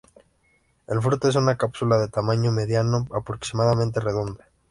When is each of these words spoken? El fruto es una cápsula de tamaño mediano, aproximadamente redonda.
El 0.87 0.99
fruto 0.99 1.27
es 1.29 1.35
una 1.35 1.57
cápsula 1.57 1.99
de 1.99 2.07
tamaño 2.07 2.51
mediano, 2.51 3.05
aproximadamente 3.13 3.99
redonda. 3.99 4.47